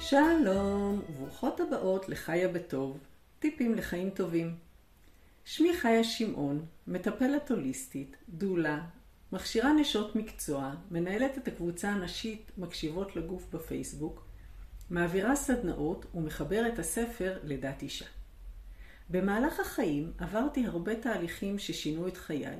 [0.00, 2.98] שלום, וברוכות הבאות לחיה בטוב,
[3.38, 4.56] טיפים לחיים טובים.
[5.44, 8.84] שמי חיה שמעון, מטפלת הוליסטית, דולה,
[9.32, 14.26] מכשירה נשות מקצוע, מנהלת את הקבוצה הנשית מקשיבות לגוף בפייסבוק,
[14.90, 18.06] מעבירה סדנאות ומחברת הספר לידת אישה.
[19.10, 22.56] במהלך החיים עברתי הרבה תהליכים ששינו את חיי,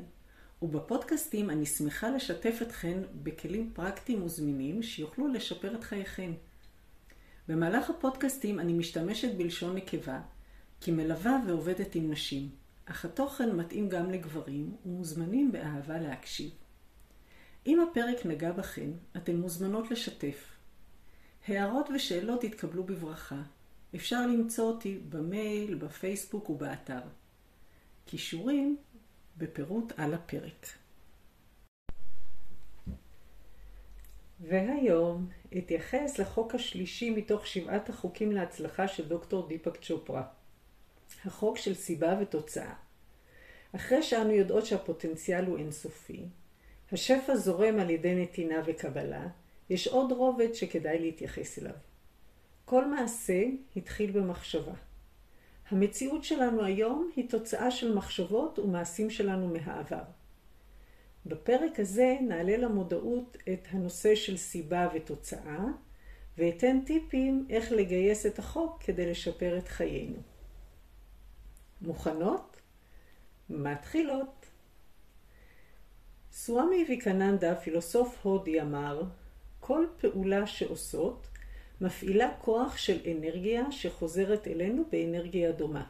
[0.62, 6.32] ובפודקאסטים אני שמחה לשתף אתכן בכלים פרקטיים וזמינים שיוכלו לשפר את חייכן.
[7.48, 10.20] במהלך הפודקאסטים אני משתמשת בלשון נקבה,
[10.80, 12.48] כי מלווה ועובדת עם נשים,
[12.86, 16.50] אך התוכן מתאים גם לגברים ומוזמנים באהבה להקשיב.
[17.66, 20.56] אם הפרק נגע בכן, אתן מוזמנות לשתף.
[21.48, 23.42] הערות ושאלות יתקבלו בברכה.
[23.94, 27.00] אפשר למצוא אותי במייל, בפייסבוק ובאתר.
[28.04, 28.76] קישורים
[29.36, 30.66] בפירוט על הפרק.
[34.40, 35.28] והיום
[35.58, 40.26] אתייחס לחוק השלישי מתוך שבעת החוקים להצלחה של דוקטור דיפק צ'ופרה.
[41.24, 42.74] החוק של סיבה ותוצאה.
[43.76, 46.22] אחרי שאנו יודעות שהפוטנציאל הוא אינסופי,
[46.92, 49.26] השפע זורם על ידי נתינה וקבלה,
[49.70, 51.74] יש עוד רובד שכדאי להתייחס אליו.
[52.64, 53.42] כל מעשה
[53.76, 54.72] התחיל במחשבה.
[55.68, 60.02] המציאות שלנו היום היא תוצאה של מחשבות ומעשים שלנו מהעבר.
[61.26, 65.64] בפרק הזה נעלה למודעות את הנושא של סיבה ותוצאה,
[66.38, 70.16] ואתן טיפים איך לגייס את החוק כדי לשפר את חיינו.
[71.80, 72.60] מוכנות?
[73.50, 74.46] מתחילות.
[76.32, 79.02] סוואמי ויקננדה, פילוסוף הודי, אמר,
[79.60, 81.26] כל פעולה שעושות
[81.80, 85.86] מפעילה כוח של אנרגיה שחוזרת אלינו באנרגיה דומה.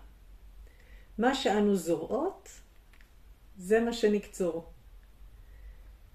[1.19, 2.49] מה שאנו זורעות,
[3.57, 4.71] זה מה שנקצור.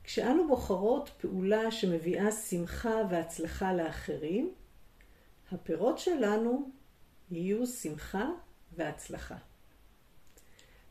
[0.03, 4.53] כשאנו בוחרות פעולה שמביאה שמחה והצלחה לאחרים,
[5.51, 6.69] הפירות שלנו
[7.31, 8.29] יהיו שמחה
[8.75, 9.35] והצלחה.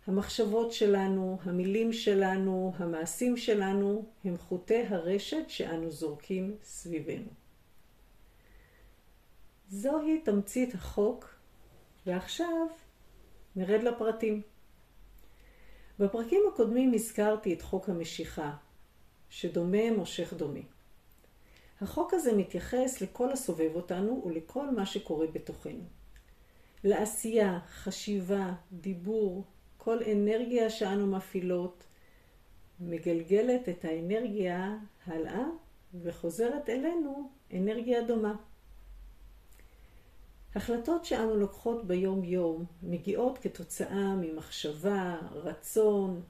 [0.06, 7.37] המחשבות שלנו, המילים שלנו, המעשים שלנו, הם חוטי הרשת שאנו זורקים סביבנו.
[9.70, 11.34] זוהי תמצית החוק,
[12.06, 12.66] ועכשיו
[13.56, 14.42] נרד לפרטים.
[15.98, 18.56] בפרקים הקודמים הזכרתי את חוק המשיכה,
[19.30, 20.60] שדומה מושך דומה.
[21.80, 25.84] החוק הזה מתייחס לכל הסובב אותנו ולכל מה שקורה בתוכנו.
[26.84, 29.44] לעשייה, חשיבה, דיבור,
[29.76, 31.84] כל אנרגיה שאנו מפעילות,
[32.80, 35.44] מגלגלת את האנרגיה הלאה
[36.02, 38.34] וחוזרת אלינו אנרגיה דומה.
[40.54, 46.22] החלטות שאנו לוקחות ביום-יום מגיעות כתוצאה ממחשבה, רצון,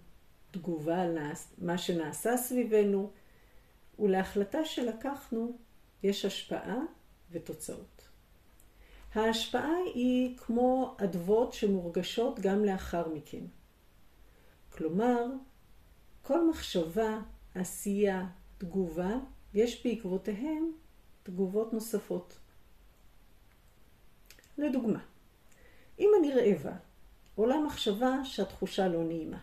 [0.50, 1.18] תגובה על
[1.58, 3.10] מה שנעשה סביבנו,
[3.98, 5.58] ולהחלטה שלקחנו
[6.02, 6.78] יש השפעה
[7.30, 8.08] ותוצאות.
[9.14, 13.44] ההשפעה היא כמו אדוות שמורגשות גם לאחר מכן.
[14.70, 15.26] כלומר,
[16.22, 17.20] כל מחשבה,
[17.54, 18.26] עשייה,
[18.58, 19.18] תגובה,
[19.54, 20.72] יש בעקבותיהם
[21.22, 22.38] תגובות נוספות.
[24.58, 25.00] לדוגמה,
[25.98, 26.76] אם אני רעבה,
[27.34, 29.38] עולה מחשבה שהתחושה לא נעימה.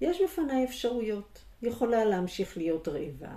[0.00, 1.44] יש בפניי אפשרויות.
[1.62, 3.36] יכולה להמשיך להיות רעבה,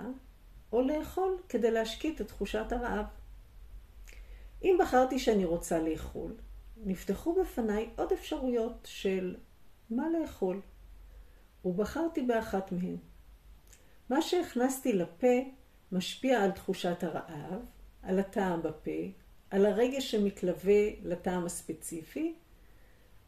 [0.72, 3.06] או לאכול כדי להשקיט את תחושת הרעב.
[4.62, 6.32] אם בחרתי שאני רוצה לאכול,
[6.76, 9.36] נפתחו בפניי עוד אפשרויות של
[9.90, 10.60] מה לאכול,
[11.64, 12.96] ובחרתי באחת מהן.
[14.10, 15.36] מה שהכנסתי לפה
[15.92, 17.60] משפיע על תחושת הרעב,
[18.02, 18.90] על הטעם בפה,
[19.54, 22.34] על הרגש שמתלווה לטעם הספציפי,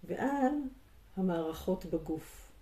[0.04, 0.52] ועל
[1.16, 2.52] המערכות בגוף.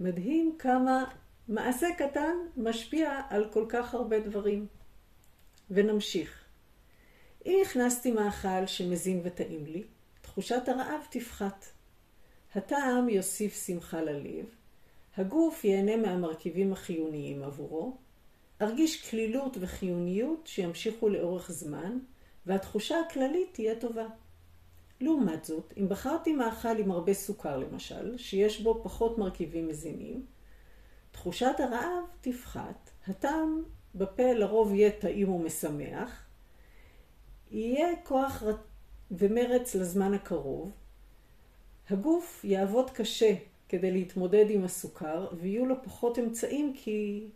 [0.00, 1.04] מדהים כמה
[1.48, 4.66] מעשה קטן משפיע על כל כך הרבה דברים.
[5.70, 6.44] ונמשיך.
[7.46, 9.82] אם הכנסתי מאכל שמזין וטעים לי,
[10.20, 11.64] תחושת הרעב תפחת.
[12.54, 14.46] הטעם יוסיף שמחה ללב,
[15.16, 17.96] הגוף ייהנה מהמרכיבים החיוניים עבורו,
[18.62, 21.98] ארגיש כלילות וחיוניות שימשיכו לאורך זמן,
[22.46, 24.06] והתחושה הכללית תהיה טובה.
[25.00, 30.26] לעומת זאת, אם בחרתי מאכל עם הרבה סוכר למשל, שיש בו פחות מרכיבים מזינים,
[31.10, 33.62] תחושת הרעב תפחת, הטעם
[33.94, 36.24] בפה לרוב יהיה טעים ומשמח,
[37.50, 38.42] יהיה כוח
[39.10, 40.70] ומרץ לזמן הקרוב,
[41.90, 43.34] הגוף יעבוד קשה
[43.68, 47.28] כדי להתמודד עם הסוכר, ויהיו לו פחות אמצעים כי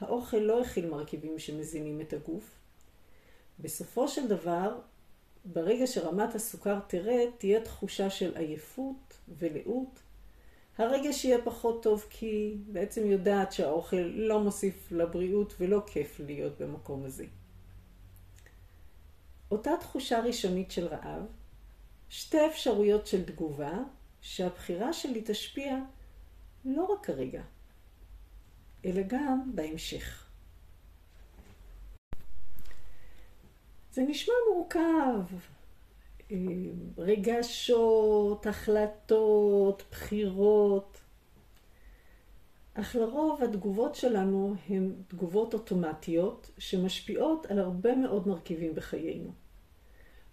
[0.00, 2.58] האוכל לא הכיל מרכיבים שמזינים את הגוף.
[3.60, 4.78] בסופו של דבר,
[5.44, 10.00] ברגע שרמת הסוכר תרד, תהיה תחושה של עייפות ולאות.
[10.78, 17.04] הרגש יהיה פחות טוב כי בעצם יודעת שהאוכל לא מוסיף לבריאות ולא כיף להיות במקום
[17.04, 17.24] הזה.
[19.50, 21.22] אותה תחושה ראשונית של רעב,
[22.08, 23.78] שתי אפשרויות של תגובה,
[24.20, 25.78] שהבחירה שלי תשפיע
[26.64, 27.42] לא רק כרגע,
[28.84, 30.28] אלא גם בהמשך.
[33.92, 35.36] זה נשמע מורכב.
[36.98, 41.00] רגשות, החלטות, בחירות.
[42.74, 49.32] אך לרוב התגובות שלנו הן תגובות אוטומטיות שמשפיעות על הרבה מאוד מרכיבים בחיינו.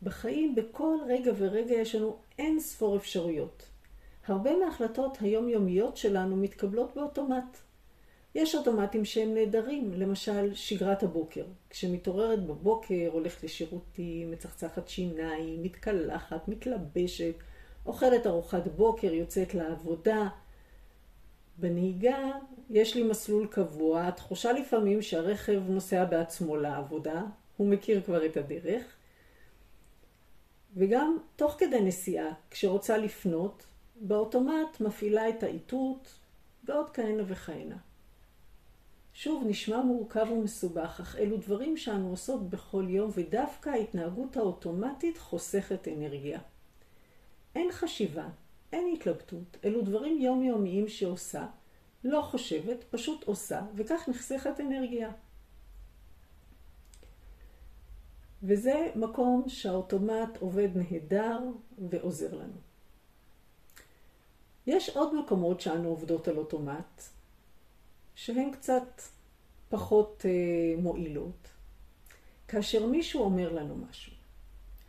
[0.04, 3.70] בחיים בכל רגע ורגע יש לנו אין ספור אפשרויות.
[4.28, 7.58] הרבה מההחלטות היומיומיות שלנו מתקבלות באוטומט.
[8.36, 11.46] יש אוטומטים שהם נהדרים, למשל שגרת הבוקר.
[11.70, 17.34] כשמתעוררת בבוקר, הולכת לשירותים, מצחצחת שיניים, מתקלחת, מתלבשת,
[17.86, 20.28] אוכלת ארוחת בוקר, יוצאת לעבודה.
[21.58, 22.32] בנהיגה
[22.70, 27.24] יש לי מסלול קבוע, התחושה לפעמים שהרכב נוסע בעצמו לעבודה,
[27.58, 28.84] הוא מכיר כבר את הדרך.
[30.76, 33.66] וגם תוך כדי נסיעה, כשרוצה לפנות,
[33.96, 36.20] באוטומט מפעילה את האיתות
[36.64, 37.76] ועוד כהנה וכהנה.
[39.18, 45.88] שוב, נשמע מורכב ומסובך, אך אלו דברים שאנו עושות בכל יום, ודווקא ההתנהגות האוטומטית חוסכת
[45.88, 46.40] אנרגיה.
[47.56, 48.28] אין חשיבה,
[48.74, 51.48] אין התלבטות, אלו דברים יומיומיים שעושה,
[52.04, 55.12] לא חושבת, פשוט עושה, וכך נחסכת אנרגיה.
[58.44, 61.40] וזה מקום שהאוטומט עובד נהדר
[61.90, 62.58] ועוזר לנו.
[64.68, 67.15] יש עוד מקומות שאנו עובדות על אוטומט,
[68.16, 69.02] שהן קצת
[69.70, 71.48] פחות אה, מועילות.
[72.48, 74.12] כאשר מישהו אומר לנו משהו,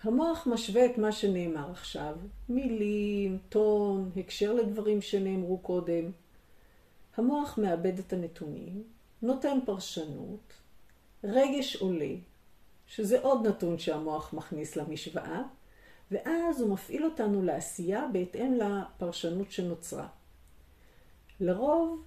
[0.02, 2.17] המוח משווה את מה שנאמר עכשיו,
[2.49, 6.11] מילים, טון, הקשר לדברים שנאמרו קודם.
[7.17, 8.82] המוח מאבד את הנתונים,
[9.23, 10.52] נותן פרשנות,
[11.25, 12.14] רגש עולה,
[12.87, 15.43] שזה עוד נתון שהמוח מכניס למשוואה,
[16.11, 20.08] ואז הוא מפעיל אותנו לעשייה בהתאם לפרשנות שנוצרה.
[21.40, 22.02] לרוב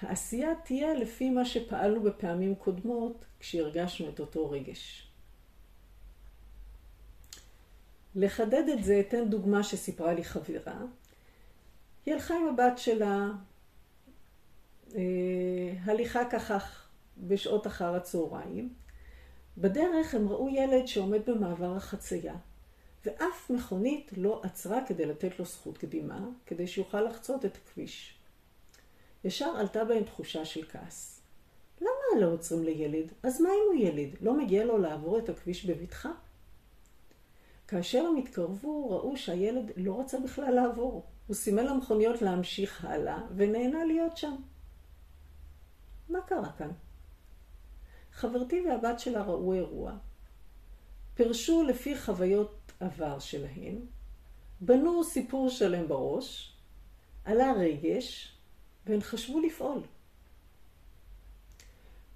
[0.00, 5.08] העשייה תהיה לפי מה שפעלנו בפעמים קודמות כשהרגשנו את אותו רגש.
[8.14, 10.78] לחדד את זה, אתן דוגמה שסיפרה לי חברה.
[12.06, 13.28] היא הלכה עם הבת שלה
[14.94, 15.00] אה,
[15.84, 16.58] הליכה ככה
[17.18, 18.74] בשעות אחר הצהריים.
[19.58, 22.34] בדרך הם ראו ילד שעומד במעבר החצייה,
[23.04, 28.17] ואף מכונית לא עצרה כדי לתת לו זכות קדימה, כדי שיוכל לחצות את הכביש.
[29.24, 31.20] ישר עלתה בהם תחושה של כעס.
[31.80, 33.12] למה לא עוצרים לילד?
[33.22, 34.08] אז מה אם הוא ילד?
[34.20, 36.10] לא מגיע לו לעבור את הכביש בבטחה?
[37.68, 41.04] כאשר הם התקרבו, ראו שהילד לא רצה בכלל לעבור.
[41.26, 44.36] הוא סימן למכוניות להמשיך הלאה, ונהנה להיות שם.
[46.08, 46.70] מה קרה כאן?
[48.12, 49.92] חברתי והבת שלה ראו אירוע.
[51.14, 53.78] פירשו לפי חוויות עבר שלהן,
[54.60, 56.56] בנו סיפור שלם בראש,
[57.24, 58.37] עלה רגש,
[58.86, 59.82] והן חשבו לפעול.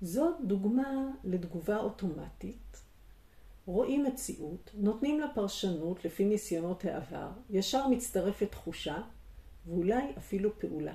[0.02, 2.82] זאת דוגמה לתגובה אוטומטית.
[3.66, 8.96] רואים מציאות, נותנים לה פרשנות לפי ניסיונות העבר, ישר מצטרפת תחושה,
[9.66, 10.94] ואולי אפילו פעולה.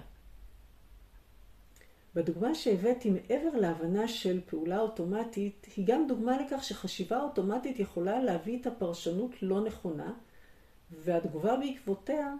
[2.15, 8.61] בדוגמה שהבאתי מעבר להבנה של פעולה אוטומטית, היא גם דוגמה לכך שחשיבה אוטומטית יכולה להביא
[8.61, 10.13] את הפרשנות לא נכונה,
[10.91, 12.33] והתגובה בעקבותיה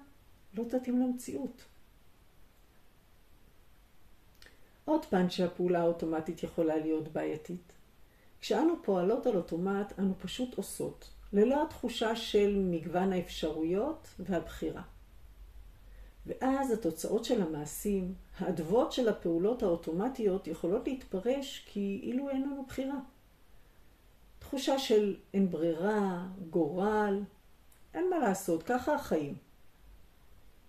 [0.54, 1.63] לא תתאים למציאות.
[4.88, 7.74] עוד פן שהפעולה האוטומטית יכולה להיות בעייתית.
[8.41, 14.82] כשאנו פועלות על אוטומט, אנו פשוט עושות, ללא התחושה של מגוון האפשרויות והבחירה.
[16.25, 23.00] ואז התוצאות של המעשים, האדוות של הפעולות האוטומטיות יכולות להתפרש כאילו אין לנו בחירה.
[24.39, 27.24] תחושה של אין ברירה, גורל,
[27.94, 29.36] אין מה לעשות, ככה החיים.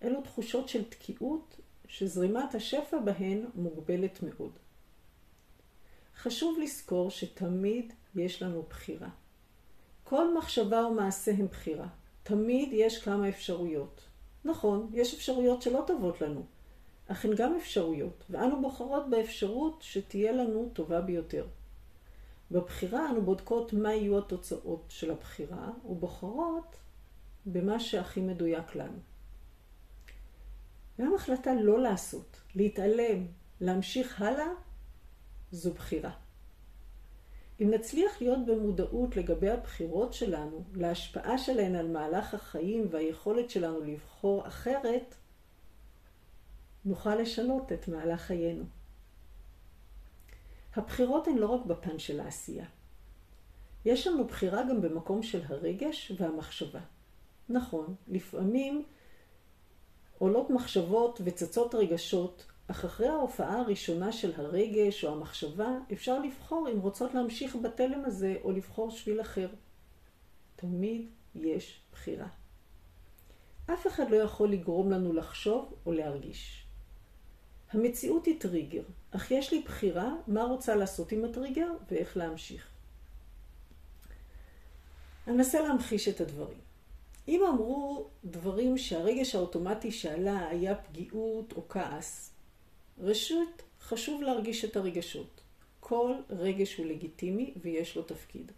[0.03, 1.57] אלו תחושות של תקיעות
[1.89, 4.53] שזרימת השפע בהן מוגבלת מאוד.
[6.17, 9.09] חשוב לזכור שתמיד יש לנו בחירה.
[10.05, 11.87] כל מחשבה או מעשה הם בחירה.
[12.23, 14.01] תמיד יש כמה אפשרויות.
[14.45, 16.43] נכון, יש אפשרויות שלא טובות לנו,
[17.07, 21.47] אך הן גם אפשרויות, ואנו בוחרות באפשרות שתהיה לנו טובה ביותר.
[22.51, 26.77] בבחירה אנו בודקות מה יהיו התוצאות של הבחירה, ובוחרות
[27.47, 28.99] במה שהכי מדויק לנו.
[31.01, 33.27] גם החלטה לא לעשות, להתעלם,
[33.61, 34.49] להמשיך הלאה,
[35.53, 36.11] זו בחירה.
[37.61, 44.47] אם נצליח להיות במודעות לגבי הבחירות שלנו, להשפעה שלהן על מהלך החיים והיכולת שלנו לבחור
[44.49, 45.15] אחרת,
[46.85, 48.65] נוכל לשנות את מהלך חיינו.
[50.77, 52.67] הבחירות הן לא רק בפן של העשייה.
[53.85, 56.81] יש לנו בחירה גם במקום של הרגש והמחשבה.
[57.49, 58.85] נכון, לפעמים
[60.19, 66.81] עולות מחשבות וצצות רגשות, אך אחרי ההופעה הראשונה של הרגש או המחשבה, אפשר לבחור אם
[66.81, 69.49] רוצות להמשיך בתלם הזה או לבחור שביל אחר.
[70.57, 72.29] תמיד יש בחירה.
[73.67, 76.65] אף אחד לא יכול לגרום לנו לחשוב או להרגיש.
[77.71, 82.69] המציאות היא טריגר, אך יש לי בחירה מה רוצה לעשות עם הטריגר ואיך להמשיך.
[85.29, 86.68] אנסה להמחיש את הדברים.
[87.29, 92.31] אם אמרו דברים שהרגש האוטומטי שעלה היה פגיעות או כעס,
[92.99, 95.41] ראשית, חשוב להרגיש את הרגשות.
[95.81, 98.53] כל רגש הוא לגיטימי ויש לו תפקיד.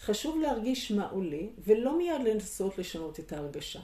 [0.00, 3.80] חשוב להרגיש מה עולה, ולא מיד לנסות לשנות את ההרגשה.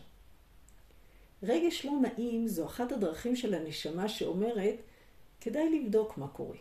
[1.43, 4.77] רגש לא נעים זו אחת הדרכים של הנשמה שאומרת,
[5.41, 6.59] כדאי לבדוק מה קורה.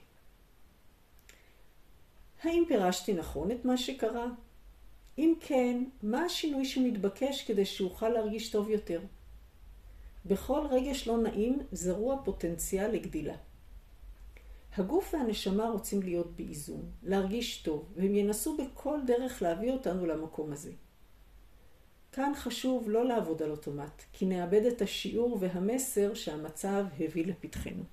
[2.43, 4.27] האם פירשתי נכון את מה שקרה?
[5.19, 9.01] אם כן, מה השינוי שמתבקש כדי שאוכל להרגיש טוב יותר?
[10.25, 13.35] בכל רגש לא נעים זרוע פוטנציאל לגדילה.
[14.77, 20.71] הגוף והנשמה רוצים להיות באיזון, להרגיש טוב, והם ינסו בכל דרך להביא אותנו למקום הזה.
[22.11, 27.83] כאן חשוב לא לעבוד על אוטומט, כי נאבד את השיעור והמסר שהמצב הביא לפתחנו.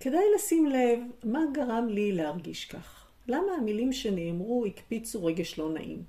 [0.00, 2.97] כדאי לשים לב מה גרם לי להרגיש כך.
[3.28, 6.04] למה המילים שנאמרו הקפיצו רגש לא נעים?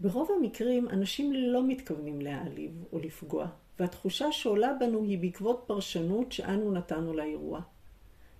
[0.00, 3.46] ברוב המקרים אנשים לא מתכוונים להעליב או לפגוע,
[3.78, 7.60] והתחושה שעולה בנו היא בעקבות פרשנות שאנו נתנו לאירוע.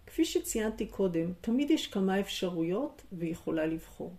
[0.06, 4.14] כפי שציינתי קודם, תמיד יש כמה אפשרויות ויכולה לבחור.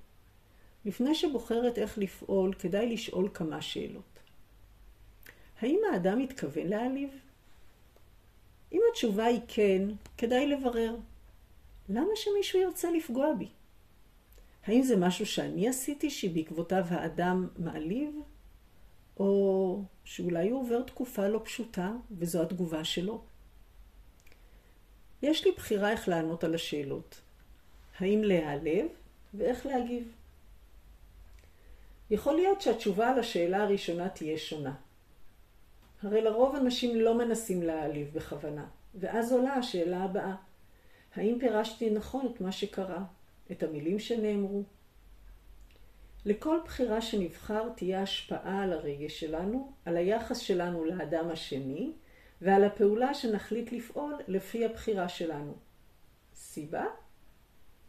[0.86, 4.20] לפני שבוחרת איך לפעול, כדאי לשאול כמה שאלות.
[5.60, 7.10] האם האדם מתכוון להעליב?
[8.72, 9.82] אם התשובה היא כן,
[10.18, 10.96] כדאי לברר.
[11.90, 13.48] למה שמישהו ירצה לפגוע בי?
[14.66, 18.20] האם זה משהו שאני עשיתי שבעקבותיו האדם מעליב?
[19.20, 23.24] או שאולי הוא עובר תקופה לא פשוטה וזו התגובה שלו?
[25.22, 27.22] יש לי בחירה איך לענות על השאלות.
[28.00, 28.88] האם להיעלב
[29.34, 30.12] ואיך להגיב.
[32.10, 34.74] יכול להיות שהתשובה על השאלה הראשונה תהיה שונה.
[36.04, 40.36] הרי לרוב אנשים לא מנסים להעליב בכוונה, ואז עולה השאלה הבאה:
[41.16, 43.04] האם פירשתי נכון את מה שקרה?
[43.52, 44.64] את המילים שנאמרו.
[46.26, 51.92] לכל בחירה שנבחר תהיה השפעה על הרגש שלנו, על היחס שלנו לאדם השני,
[52.42, 55.54] ועל הפעולה שנחליט לפעול לפי הבחירה שלנו.
[56.36, 56.86] סיבה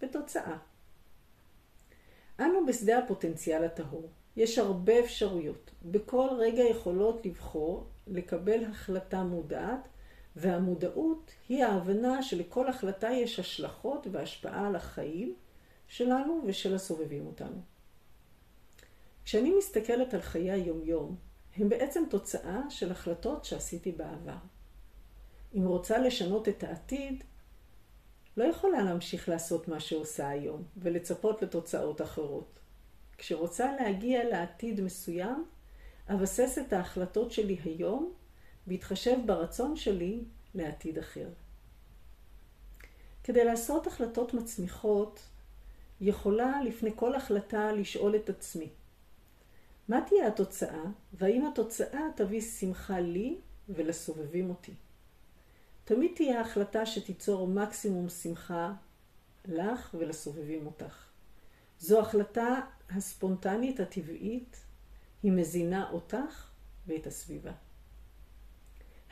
[0.02, 0.57] ותוצאה.
[2.40, 4.09] אנו בשדה הפוטנציאל הטהור.
[4.37, 5.71] יש הרבה אפשרויות.
[5.85, 9.88] בכל רגע יכולות לבחור, לקבל החלטה מודעת,
[10.37, 15.35] והמודעות היא ההבנה שלכל החלטה יש השלכות והשפעה על החיים,
[15.88, 17.62] שלנו ושל הסובבים אותנו.
[19.25, 21.17] כשאני מסתכלת על חיי היומיום,
[21.57, 24.37] הם בעצם תוצאה של החלטות שעשיתי בעבר.
[25.57, 27.25] אם רוצה לשנות את העתיד,
[28.37, 32.61] לא יכולה להמשיך לעשות מה שעושה היום ולצפות לתוצאות אחרות.
[33.19, 35.45] כשרוצה להגיע לעתיד מסוים,
[36.09, 38.12] אבסס את ההחלטות שלי היום
[38.66, 41.28] בהתחשב ברצון שלי לעתיד אחר.
[43.25, 45.21] כדי לעשות החלטות מצמיחות,
[46.00, 48.68] יכולה לפני כל החלטה לשאול את עצמי,
[49.88, 54.75] מה תהיה התוצאה, והאם התוצאה תביא שמחה לי ולסובבים אותי?
[55.85, 58.73] תמיד תהיה החלטה שתיצור מקסימום שמחה
[59.44, 61.06] לך ולסובבים אותך.
[61.78, 64.56] זו החלטה הספונטנית הטבעית,
[65.23, 66.50] היא מזינה אותך
[66.87, 67.52] ואת הסביבה.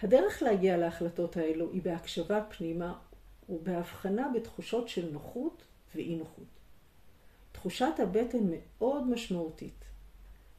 [0.03, 2.99] הדרך להגיע להחלטות האלו היא בהקשבה פנימה
[3.49, 5.63] ובהבחנה בתחושות של נוחות
[5.95, 6.47] ואי נוחות.
[7.53, 9.85] תחושת הבטן מאוד משמעותית.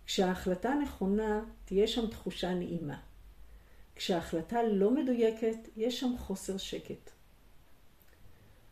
[0.06, 3.00] כשההחלטה נכונה, תהיה שם תחושה נעימה.
[3.96, 7.12] כשההחלטה לא מדויקת, יש שם חוסר שקט.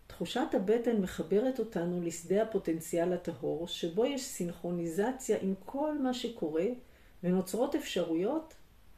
[0.07, 6.65] תחושת הבטן מחברת אותנו לשדה הפוטנציאל הטהור, שבו יש סינכרוניזציה עם כל מה שקורה,
[7.23, 8.53] ונוצרות אפשרויות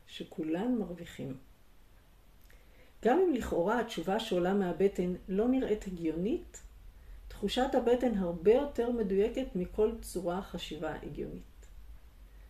[0.08, 1.38] שכולן מרוויחים.
[3.04, 6.62] גם אם לכאורה התשובה שעולה מהבטן לא נראית הגיונית,
[7.28, 11.66] תחושת הבטן הרבה יותר מדויקת מכל צורה חשיבה הגיונית.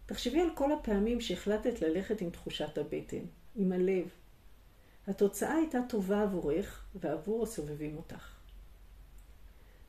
[0.05, 4.09] תחשבי על כל הפעמים שהחלטת ללכת עם תחושת הבטן, עם הלב.
[5.07, 8.35] התוצאה הייתה טובה עבורך ועבור הסובבים אותך.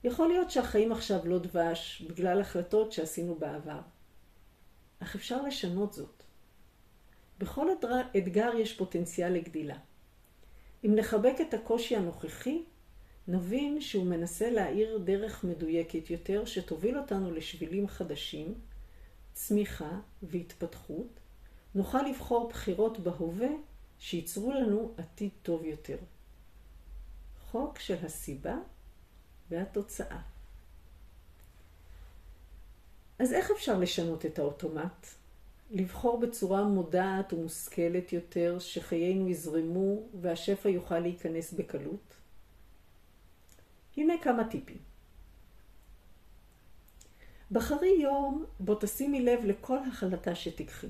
[0.05, 3.81] יכול להיות שהחיים עכשיו לא דבש בגלל החלטות שעשינו בעבר.
[4.99, 6.23] אך אפשר לשנות זאת.
[7.39, 7.67] בכל
[8.17, 9.77] אתגר יש פוטנציאל לגדילה.
[10.85, 12.63] אם נחבק את הקושי הנוכחי,
[13.29, 18.55] נבין שהוא מנסה להאיר דרך מדויקת יותר שתוביל אותנו לשבילים חדשים,
[19.33, 21.21] צמיחה והתפתחות,
[21.75, 23.49] נוכל לבחור בחירות בהווה
[23.99, 25.97] שייצרו לנו עתיד טוב יותר.
[27.51, 28.57] חוק של הסיבה
[29.51, 30.21] והתוצאה.
[33.19, 35.07] אז איך אפשר לשנות את האוטומט?
[35.71, 42.17] לבחור בצורה מודעת ומושכלת יותר, שחיינו יזרמו והשפע יוכל להיכנס בקלות?
[43.97, 44.79] הנה כמה טיפים.
[47.51, 50.89] בחרי יום בו תשימי לב לכל החלטה שתיקחי.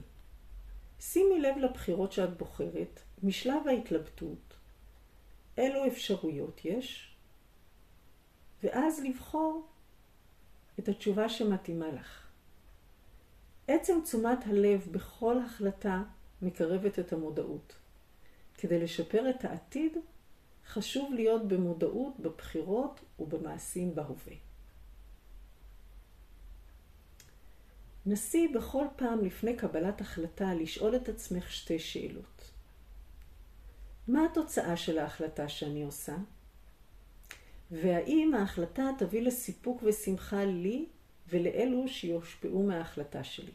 [1.00, 4.54] שימי לב לבחירות שאת בוחרת משלב ההתלבטות.
[5.58, 7.14] אילו אפשרויות יש?
[8.62, 9.66] ואז לבחור
[10.78, 12.23] את התשובה שמתאימה לך.
[13.68, 16.02] עצם תשומת הלב בכל החלטה
[16.42, 17.74] מקרבת את המודעות.
[18.58, 19.92] כדי לשפר את העתיד,
[20.66, 24.34] חשוב להיות במודעות בבחירות ובמעשים בהווה.
[28.06, 32.50] נסי בכל פעם לפני קבלת החלטה לשאול את עצמך שתי שאלות.
[34.08, 36.16] מה התוצאה של ההחלטה שאני עושה?
[37.70, 40.86] והאם ההחלטה תביא לסיפוק ושמחה לי
[41.28, 43.52] ולאלו שיושפעו מההחלטה שלי.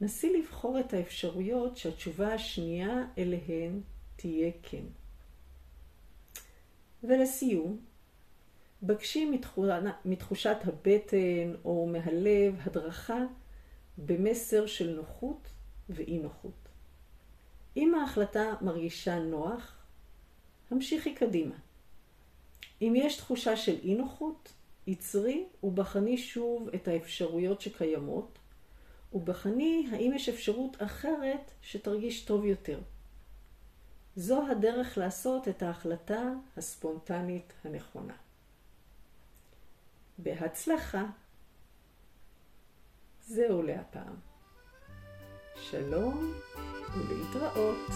[0.00, 3.80] נסי לבחור את האפשרויות שהתשובה השנייה אליהן
[4.16, 4.84] תהיה כן.
[7.04, 7.80] ולסיום,
[8.82, 9.30] בקשי
[10.04, 13.18] מתחושת הבטן או מהלב הדרכה
[13.98, 15.48] במסר של נוחות
[15.88, 16.68] ואי נוחות.
[17.76, 19.76] אם ההחלטה מרגישה נוח,
[20.70, 21.54] המשיכי קדימה.
[22.82, 24.52] אם יש תחושה של אי נוחות,
[24.86, 28.38] יצרי ובחני שוב את האפשרויות שקיימות,
[29.12, 32.80] ובחני האם יש אפשרות אחרת שתרגיש טוב יותר.
[34.16, 36.22] זו הדרך לעשות את ההחלטה
[36.56, 38.14] הספונטנית הנכונה.
[40.18, 41.04] בהצלחה.
[43.26, 44.14] זהו להפעם.
[45.56, 46.32] שלום
[46.94, 47.90] ולהתראות.